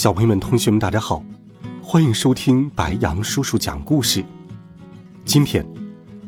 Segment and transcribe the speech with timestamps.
[0.00, 1.22] 小朋友们、同学们，大家好，
[1.82, 4.24] 欢迎收听白羊叔叔讲故事。
[5.26, 5.62] 今天，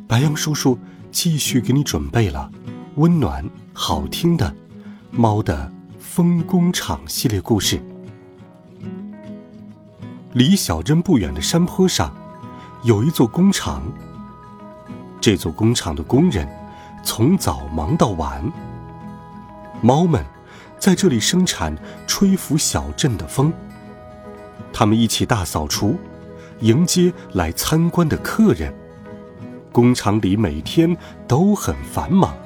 [0.07, 0.79] 白羊叔叔
[1.11, 2.53] 继续给你准备了
[2.97, 3.43] 温暖
[3.73, 4.51] 好听的
[5.11, 7.83] 《猫的风工厂》系列故事。
[10.35, 12.15] 离小镇不远的山坡上，
[12.83, 13.83] 有一座工厂。
[15.19, 16.47] 这座工厂的工人
[17.03, 18.45] 从早忙到晚，
[19.81, 20.23] 猫们。
[20.83, 21.79] 在这里生产，
[22.09, 23.53] 吹拂小镇的风。
[24.73, 25.97] 他们一起大扫除，
[26.59, 28.75] 迎接来参观的客人。
[29.71, 30.97] 工厂里每天
[31.29, 32.37] 都很繁忙。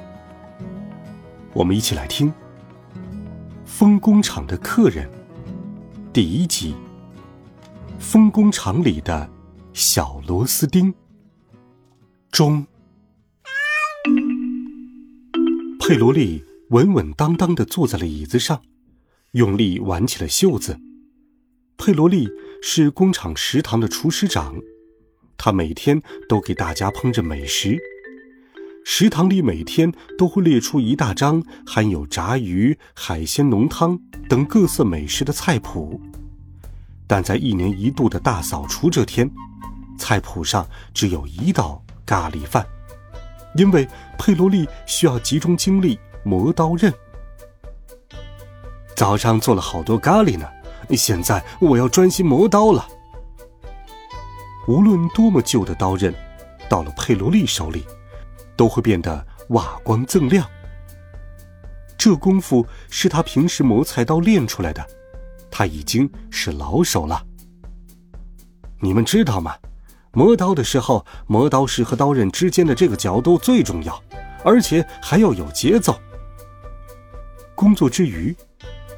[1.51, 2.29] 我们一起来听
[3.65, 5.09] 《风工厂的客人》
[6.13, 6.75] 第一集：
[7.97, 9.27] 风工厂里的
[9.73, 10.93] 小螺丝钉。
[12.29, 12.67] 中，
[15.79, 16.45] 佩罗利。
[16.69, 18.61] 稳稳当当的坐在了椅子上，
[19.31, 20.77] 用力挽起了袖子。
[21.77, 22.27] 佩罗利
[22.61, 24.55] 是工厂食堂的厨师长，
[25.37, 27.77] 他每天都给大家烹饪美食。
[28.83, 36.01] 食堂里每天都会列出一大张含有炸鱼、海鲜浓汤等各色美食的菜谱，
[37.05, 39.29] 但在一年一度的大扫除这天，
[39.97, 42.65] 菜谱上只有一道咖喱饭，
[43.55, 45.97] 因为佩罗利需要集中精力。
[46.27, 46.93] 磨刀刃。
[48.97, 50.45] 早上做了好多咖喱呢，
[50.89, 52.85] 现在我要专心磨刀了。
[54.67, 56.13] 无论多么旧的刀刃，
[56.67, 57.85] 到了佩罗利手里，
[58.57, 60.45] 都会变得瓦光锃亮。
[61.97, 64.85] 这功夫是他平时磨菜刀练出来的，
[65.49, 67.23] 他已经是老手了。
[68.81, 69.55] 你们知道吗？
[70.11, 74.03] 磨刀的时候，磨刀石和刀刃之间的这个角度最重要，
[74.43, 75.97] 而且还要有节奏。
[77.57, 78.35] 工作之余，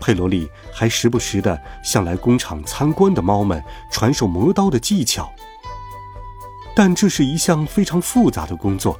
[0.02, 5.32] 佩罗利还时不时的向来工厂参观的猫们传授磨刀的技巧。
[6.76, 9.00] 但这是一项非常复杂的工作，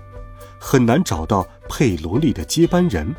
[0.62, 3.14] 很难找到佩罗利的接班人。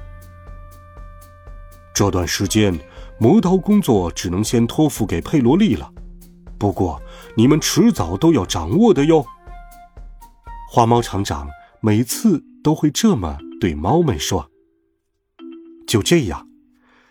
[1.93, 2.75] 这段时间，
[3.19, 5.93] 磨刀工作只能先托付给佩罗利了。
[6.59, 7.03] 不过，
[7.37, 9.27] 你们迟早都要掌握的哟。
[10.71, 11.47] 花猫厂长
[11.81, 14.50] 每次都会这么对猫们说。
[15.87, 16.49] 就这样，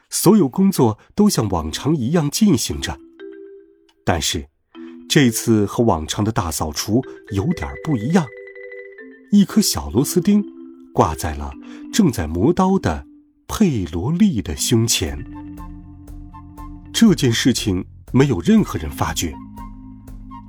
[0.10, 2.98] 所有工作都像往常一样进行着。
[4.06, 4.48] 但是，
[5.08, 8.26] 这次和往常的大扫除有点不一样。
[9.32, 10.44] 一颗小螺丝钉
[10.94, 11.52] 挂在了
[11.94, 13.06] 正在磨刀的
[13.48, 15.24] 佩罗利的胸前。
[16.92, 19.36] 这件事情没有任何人发觉。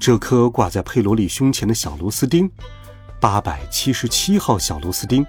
[0.01, 2.51] 这颗挂在佩罗利胸前的小螺丝钉，
[3.21, 5.27] 八百七十七号小螺丝钉。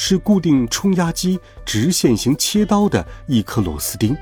[0.00, 4.16] 是固定冲压机直线型切刀的一颗螺丝钉。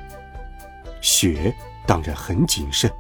[1.03, 1.55] 雪
[1.87, 2.91] 当然很谨慎，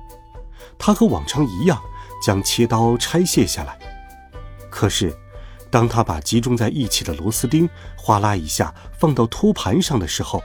[0.79, 1.81] 他和往常一样
[2.23, 3.79] 将切刀拆卸下来。
[4.69, 5.17] 可是，
[5.71, 7.67] 当他把集中在一起的螺丝钉
[7.97, 10.43] 哗啦一下放到托盘上的时候，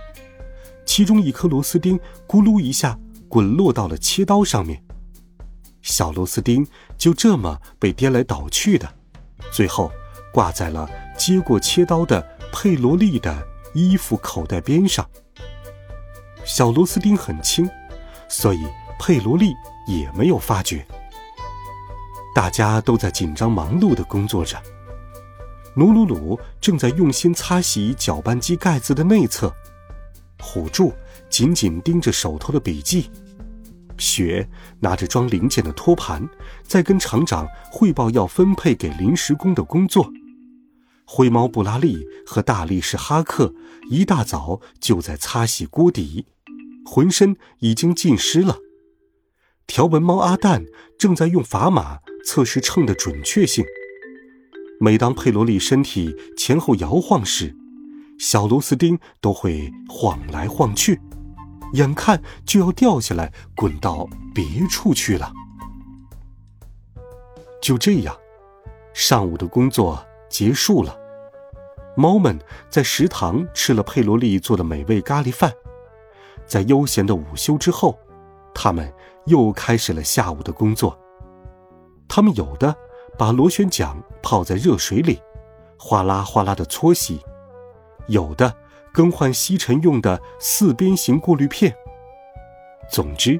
[0.86, 4.82] 其中一颗螺丝钉咕噜一下滚落到了切刀上面。
[5.82, 6.66] 小螺丝钉
[6.98, 8.90] 就这么被颠来倒去的，
[9.52, 9.92] 最后
[10.34, 10.90] 挂在了。
[11.22, 12.20] 接过切刀的
[12.52, 15.08] 佩罗利的衣服口袋边上，
[16.44, 17.70] 小螺丝钉很轻，
[18.28, 18.60] 所以
[18.98, 19.54] 佩罗利
[19.86, 20.84] 也没有发觉。
[22.34, 24.60] 大家都在紧张忙碌的工作着。
[25.76, 29.54] 努鲁鲁正在用心擦洗搅拌机盖子的内侧，
[30.42, 30.92] 虎柱
[31.30, 33.12] 紧紧盯着手头的笔记，
[34.00, 34.50] 雪
[34.80, 36.28] 拿着装零件的托盘，
[36.64, 40.12] 在跟厂长汇报要分配给临时工的工作。
[41.06, 43.54] 灰猫布拉利和大力士哈克
[43.90, 46.26] 一大早就在擦洗锅底，
[46.86, 48.58] 浑身已经浸湿了。
[49.68, 50.66] 条纹猫阿蛋
[50.98, 53.66] 正在用砝码测试秤的准确性。
[54.80, 57.56] 每当佩罗利身体前后摇晃时，
[58.18, 61.00] 小螺丝钉都会晃来晃去，
[61.74, 65.32] 眼看就要掉下来滚到别处去了。
[67.62, 68.18] 就这样，
[68.94, 70.98] 上午的工作结束了。
[71.96, 72.40] 猫们
[72.70, 75.54] 在食堂吃了佩罗利做的美味咖喱饭，
[76.48, 78.00] 在悠闲的午休之后，
[78.54, 78.92] 他们
[79.26, 80.98] 又开始了下午的工作。
[82.08, 82.76] 他们有的
[83.18, 85.22] 把螺旋桨泡在热水里，
[85.78, 87.20] 哗啦哗啦的搓洗；
[88.08, 88.56] 有的
[88.94, 91.76] 更换吸尘用的四边形过滤片。
[92.90, 93.40] 总之，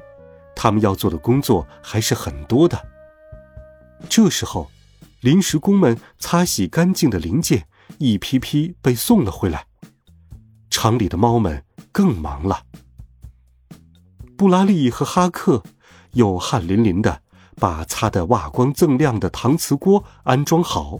[0.54, 2.78] 他们要做的工作还是很多的。
[4.08, 4.70] 这时候，
[5.22, 9.66] 临时工们擦洗干净的零件一批批被送了回来，
[10.68, 12.64] 厂里的猫们更忙了。
[14.36, 15.62] 布拉利和哈克
[16.14, 17.22] 又汗淋淋的
[17.54, 20.98] 把擦得瓦光锃亮的搪瓷锅安装好，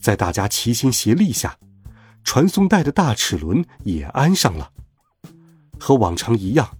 [0.00, 1.56] 在大家齐心协力下，
[2.24, 4.72] 传送带的大齿轮也安上了。
[5.78, 6.76] 和往常一样，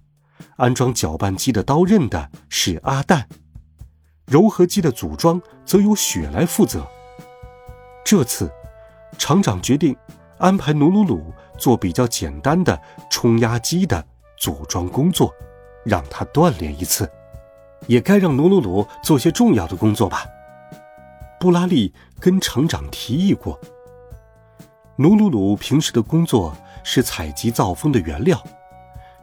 [0.57, 3.29] 安装搅拌机的刀刃的是阿蛋。
[4.25, 6.85] 柔合机的组装则由雪来负责。
[8.03, 8.51] 这次，
[9.17, 9.95] 厂长决定
[10.37, 12.79] 安排努努鲁做比较简单的
[13.09, 14.05] 冲压机的
[14.37, 15.33] 组装工作，
[15.85, 17.09] 让他锻炼一次。
[17.87, 20.25] 也该让努努鲁做些重要的工作吧。
[21.37, 23.59] 布拉利跟厂长提议过。
[24.95, 28.41] 努鲁鲁平时的工作是采集造风的原料，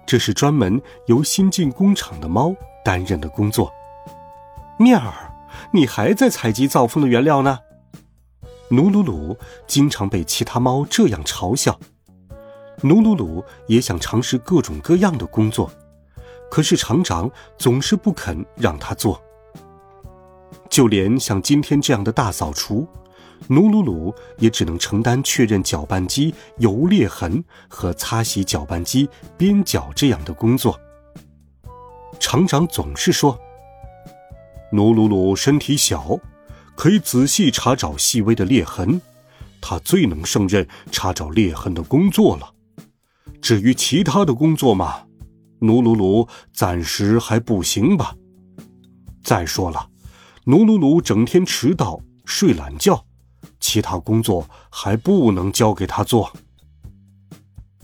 [0.05, 2.55] 这是专门由新进工厂的猫
[2.85, 3.73] 担任的工作。
[4.81, 5.13] 面儿，
[5.75, 7.59] 你还在采集造风的原料呢？
[8.71, 9.37] 努鲁鲁
[9.67, 11.79] 经常被其他猫这样嘲笑。
[12.81, 15.71] 努鲁鲁也想尝试各种各样的工作，
[16.51, 19.21] 可是厂长总是不肯让他做。
[20.71, 22.89] 就连像今天这样的大扫除，
[23.49, 29.07] 努鲁鲁也只能承担确认搅拌机有裂痕和擦洗搅拌机
[29.37, 30.81] 边角这样的工作。
[32.19, 33.39] 厂长总是说。
[34.73, 36.19] 努鲁鲁身体小，
[36.77, 39.01] 可以仔细查找细微的裂痕，
[39.61, 42.55] 他最能胜任查找裂痕的工作了。
[43.43, 45.07] 至于其他的工作嘛，
[45.61, 48.15] 努鲁鲁暂时还不行吧。
[49.25, 49.89] 再说了，
[50.45, 53.05] 努鲁鲁整天迟到、睡懒觉，
[53.59, 56.33] 其他工作还不能交给他做。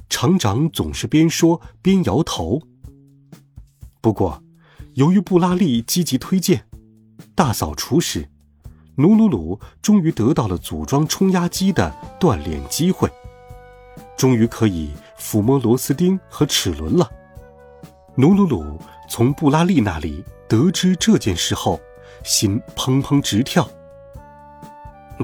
[0.08, 2.62] 厂长总是边说边摇头。
[4.00, 4.40] 不过，
[4.94, 6.64] 由于布拉利积极推荐。
[7.34, 8.28] 大扫除时，
[8.96, 13.10] 努鲁鲁终于得到了组装冲压机的锻炼机会，
[14.16, 17.10] 终于可以抚摸螺丝钉和齿轮了。
[18.14, 21.78] 努鲁鲁从布拉利那里得知这件事后，
[22.24, 23.68] 心砰砰直跳。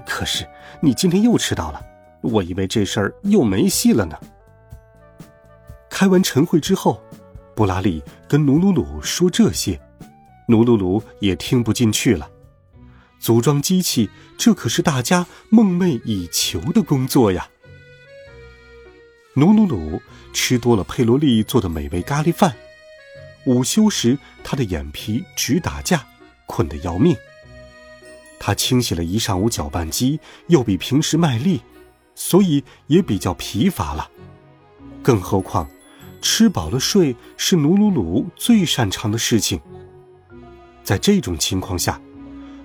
[0.06, 0.46] 可是
[0.80, 1.80] 你今天又迟到了，
[2.20, 4.18] 我以为这事儿又没戏了呢。
[5.88, 7.00] 开完晨会之后，
[7.54, 9.80] 布拉利跟努鲁鲁说这些。
[10.52, 12.30] 努鲁鲁也听不进去了。
[13.18, 17.48] 组装机器，这可是大家梦寐以求的工作呀！
[19.34, 20.02] 努努鲁
[20.34, 22.54] 吃多了佩罗利做的美味咖喱饭，
[23.46, 26.06] 午休时他的眼皮直打架，
[26.44, 27.16] 困得要命。
[28.38, 31.62] 他清洗了一上午搅拌机，又比平时卖力，
[32.14, 34.10] 所以也比较疲乏了。
[35.02, 35.70] 更何况，
[36.20, 39.58] 吃饱了睡是努鲁鲁最擅长的事情。
[40.84, 42.00] 在这种情况下，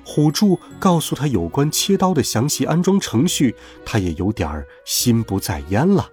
[0.05, 3.53] 虎柱告诉他有关切刀的详细安装程序，
[3.85, 6.09] 他也有点儿心不在焉了。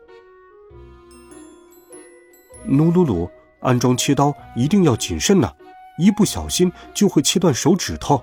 [2.67, 3.31] 努鲁鲁，
[3.61, 5.53] 安装切刀一定要谨慎呢，
[5.99, 8.23] 一不小心就会切断手指头。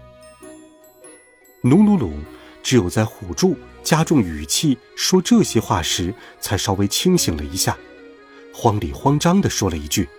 [1.62, 2.12] 努鲁鲁
[2.64, 7.78] 只有在虎柱加重语气说这些话时，才稍微清醒了一下，
[8.54, 10.10] 慌里慌张的说了一句：“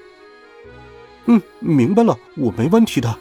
[1.26, 3.18] 嗯，明白了，我没问题的。”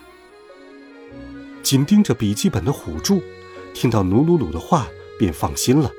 [1.64, 3.24] 紧盯着笔记本的虎柱，
[3.74, 4.88] 听到努鲁鲁的话，
[5.18, 5.92] 便放心了。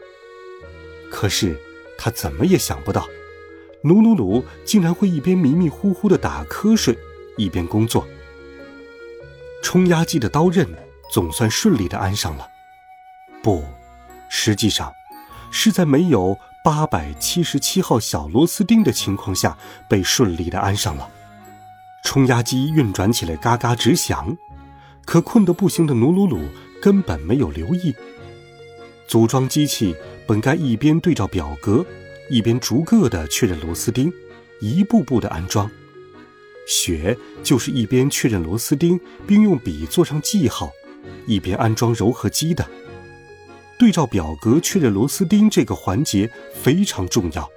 [1.10, 1.58] 可是
[1.96, 3.06] 他怎么也想不到，
[3.82, 6.98] 努鲁鲁竟然会一边迷迷糊糊的打瞌睡，
[7.36, 8.06] 一边工作。
[9.62, 10.66] 冲压机的刀刃
[11.12, 12.48] 总算顺利的安上了，
[13.42, 13.64] 不，
[14.28, 14.92] 实际上
[15.50, 19.56] 是在没有八百七十七号小螺丝钉的情况下
[19.88, 21.08] 被顺利的安上了。
[22.02, 24.36] 冲压机运转起来嘎嘎直响。
[25.04, 26.40] 可困得不行的努鲁鲁
[26.80, 27.94] 根本没有留意。
[29.06, 29.94] 组装机器
[30.26, 31.84] 本该一边对照表格，
[32.30, 34.12] 一边逐个的确认螺丝钉，
[34.60, 35.70] 一步步的安装。
[36.66, 40.70] 雪就是一边确认螺丝钉，并用笔做上记号，
[41.26, 42.66] 一边安装柔合机的。
[43.78, 47.50] 对照表格确认螺丝钉这个环节非常重要。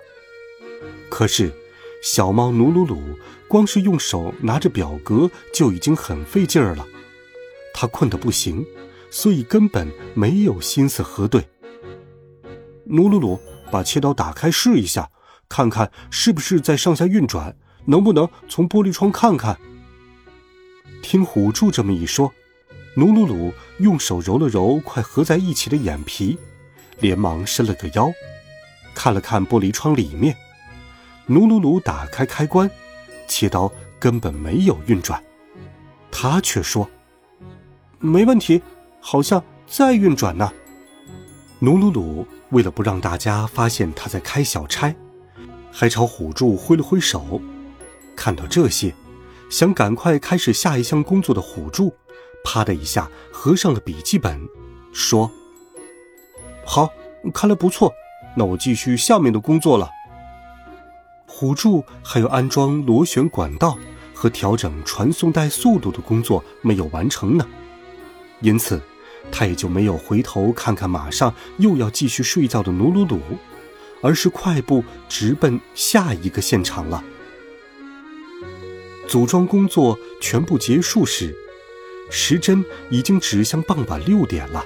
[1.07, 1.53] 可是，
[2.01, 2.99] 小猫努鲁鲁
[3.47, 6.85] 光是用手拿着表格就已经很费劲儿了。
[7.77, 8.65] 他困得不行，
[9.11, 11.45] 所以根本没有心思核对。
[12.85, 13.37] 努鲁鲁，
[13.69, 15.11] 把切刀打开试一下，
[15.49, 17.53] 看看是不是在上下运转，
[17.83, 19.59] 能不能从玻璃窗看看？
[21.01, 22.33] 听虎柱这么一说，
[22.95, 26.37] 努鲁鲁用手揉了揉快合在一起的眼皮，
[27.01, 28.09] 连忙伸了个腰，
[28.93, 30.33] 看了看玻璃窗里面。
[31.25, 32.71] 努鲁鲁打开开关，
[33.27, 35.21] 切刀根本没有运转，
[36.09, 36.89] 他却说
[38.05, 38.61] ：“没问题，
[38.99, 40.51] 好像在运转呢。”
[41.59, 44.93] 努努努为了不让大家发现他在开小差，
[45.71, 47.41] 还朝虎柱挥了挥手。
[48.15, 48.93] 看到这些，
[49.49, 51.93] 想赶快开始下一项工作的虎柱，
[52.43, 54.39] 啪的一下合上了笔记本，
[54.91, 55.31] 说
[56.65, 56.89] ：“好，
[57.33, 57.91] 看来不错，
[58.35, 59.89] 那我继续下面的工作了。”
[61.25, 63.77] 虎柱还有安装螺旋管道
[64.13, 67.47] 和调整传送带速度的工作没有完成呢，
[68.41, 68.81] 因此
[69.31, 73.19] 他也就没有回头看看马上又要继续睡觉的努鲁鲁，
[74.01, 77.03] 而是快步直奔下一个现场了。
[79.07, 81.35] 组装工作全部结束时，
[82.09, 84.63] 时针已经指向傍晚六点了。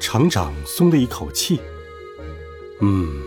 [0.00, 1.60] 厂长松了一口气，
[2.80, 3.22] 嗯。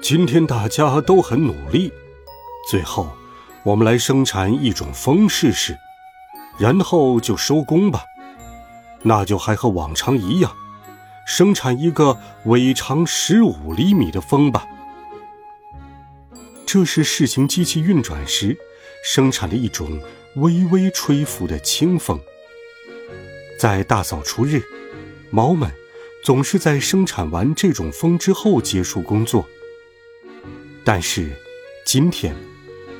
[0.00, 1.92] 今天大家都很努力，
[2.68, 3.16] 最后
[3.64, 5.76] 我们来生产一种风试试，
[6.62, 8.04] 然后就收工吧。
[9.02, 10.52] 那就还和往常一样，
[11.26, 14.64] 生产一个尾长十五厘米的风吧。
[16.64, 18.56] 这是事情机器运转时
[19.04, 20.00] 生产的一种
[20.36, 22.16] 微微吹拂的轻风。
[23.58, 24.62] 在大扫除日，
[25.30, 25.68] 猫们
[26.24, 29.44] 总是在生产完这种风之后结束工作。
[30.84, 31.32] 但是，
[31.84, 32.36] 今天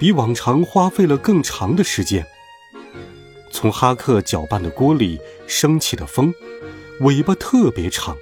[0.00, 2.26] 比往常花费了更长的时间。
[3.52, 6.34] 从哈克搅拌的锅里升起的风，
[7.00, 8.16] 尾巴特别长，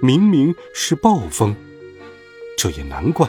[0.00, 1.54] 明明是暴风。
[2.56, 3.28] 这也难怪，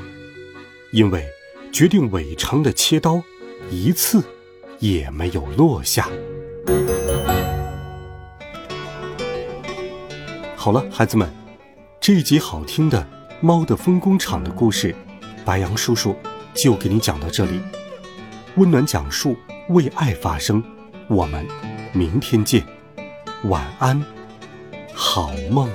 [0.92, 1.28] 因为
[1.72, 3.24] 决定尾长的切刀
[3.72, 4.24] 一次
[4.78, 6.08] 也没有落下。
[10.56, 11.28] 好了，孩子们，
[12.00, 13.02] 这一集好听的
[13.42, 14.96] 《猫的风工厂》的故事。
[15.44, 16.16] 白杨叔叔
[16.54, 17.60] 就给你讲到这里，
[18.56, 19.36] 温暖讲述，
[19.70, 20.63] 为爱发声。
[21.07, 21.45] 我们
[21.91, 22.63] 明天见，
[23.43, 24.03] 晚安，
[24.93, 25.69] 好梦。